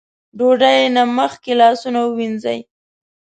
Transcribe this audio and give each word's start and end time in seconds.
ډوډۍ 0.37 0.79
نه 0.95 1.03
مخکې 1.19 1.51
لاسونه 1.61 1.99
ووينځئ 2.03 2.59
ـ 2.63 2.67